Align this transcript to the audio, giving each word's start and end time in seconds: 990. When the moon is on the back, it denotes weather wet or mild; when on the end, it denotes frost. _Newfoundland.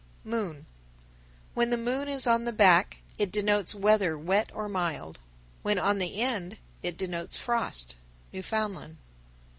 990. 0.25 0.65
When 1.53 1.69
the 1.69 1.77
moon 1.77 2.07
is 2.07 2.25
on 2.25 2.45
the 2.45 2.51
back, 2.51 3.03
it 3.19 3.31
denotes 3.31 3.75
weather 3.75 4.17
wet 4.17 4.49
or 4.51 4.67
mild; 4.67 5.19
when 5.61 5.77
on 5.77 5.99
the 5.99 6.19
end, 6.19 6.57
it 6.81 6.97
denotes 6.97 7.37
frost. 7.37 7.97
_Newfoundland. 8.33 8.95